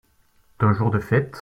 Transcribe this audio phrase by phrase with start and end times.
[0.59, 1.29] D’un jour de fête?